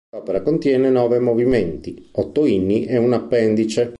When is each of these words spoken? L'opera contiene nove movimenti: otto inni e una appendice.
L'opera 0.15 0.41
contiene 0.41 0.89
nove 0.89 1.19
movimenti: 1.19 2.09
otto 2.13 2.47
inni 2.47 2.85
e 2.85 2.97
una 2.97 3.17
appendice. 3.17 3.79